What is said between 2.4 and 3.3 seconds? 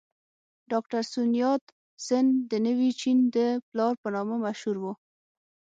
د نوي چین